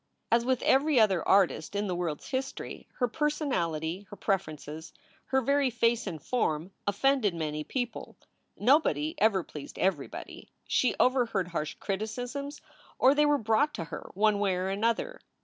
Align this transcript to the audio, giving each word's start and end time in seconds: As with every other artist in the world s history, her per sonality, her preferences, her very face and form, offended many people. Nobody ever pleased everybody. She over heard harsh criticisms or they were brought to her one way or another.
As 0.31 0.43
with 0.43 0.63
every 0.63 0.99
other 0.99 1.21
artist 1.29 1.75
in 1.75 1.85
the 1.85 1.93
world 1.95 2.21
s 2.21 2.29
history, 2.29 2.87
her 2.95 3.07
per 3.07 3.29
sonality, 3.29 4.07
her 4.07 4.15
preferences, 4.15 4.93
her 5.25 5.41
very 5.41 5.69
face 5.69 6.07
and 6.07 6.19
form, 6.19 6.71
offended 6.87 7.35
many 7.35 7.63
people. 7.63 8.17
Nobody 8.57 9.13
ever 9.19 9.43
pleased 9.43 9.77
everybody. 9.77 10.49
She 10.67 10.95
over 10.99 11.27
heard 11.27 11.49
harsh 11.49 11.75
criticisms 11.75 12.61
or 12.97 13.13
they 13.13 13.27
were 13.27 13.37
brought 13.37 13.75
to 13.75 13.83
her 13.93 14.09
one 14.15 14.39
way 14.39 14.55
or 14.55 14.69
another. 14.69 15.21